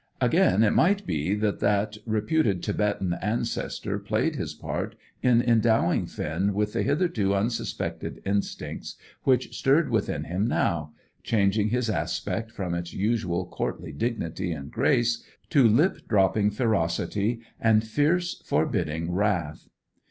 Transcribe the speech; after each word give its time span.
Again, 0.19 0.63
it 0.63 0.73
might 0.73 1.05
be 1.05 1.35
that 1.35 1.59
that 1.59 1.95
reputed 2.07 2.65
Thibetan 2.65 3.13
ancestor 3.21 3.99
played 3.99 4.35
his 4.35 4.55
part 4.55 4.95
in 5.21 5.43
endowing 5.43 6.07
Finn 6.07 6.55
with 6.55 6.73
the 6.73 6.81
hitherto 6.81 7.35
unsuspected 7.35 8.19
instincts 8.25 8.95
which 9.25 9.55
stirred 9.55 9.91
within 9.91 10.23
him 10.23 10.47
now, 10.47 10.91
changing 11.21 11.69
his 11.69 11.87
aspect 11.87 12.49
from 12.51 12.73
its 12.73 12.93
usual 12.93 13.45
courtly 13.45 13.91
dignity 13.91 14.51
and 14.51 14.71
grace 14.71 15.23
to 15.51 15.67
lip 15.67 15.99
dropping 16.09 16.49
ferocity, 16.49 17.39
and 17.59 17.83
fierce, 17.83 18.41
forbidding 18.43 19.11
wrath. 19.11 19.69